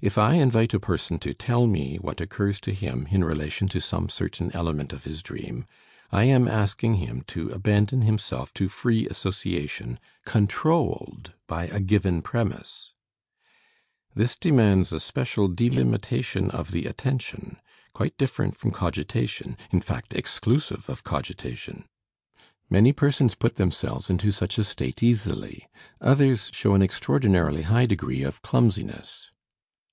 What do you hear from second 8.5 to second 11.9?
to free association, controlled by a